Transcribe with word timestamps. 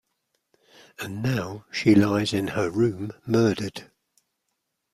And 0.97 1.21
now 1.21 1.65
she 1.71 1.93
lies 1.93 2.33
in 2.33 2.47
her 2.47 2.71
room 2.71 3.11
murdered! 3.27 3.91